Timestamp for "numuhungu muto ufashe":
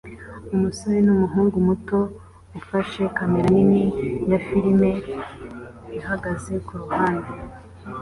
1.05-3.01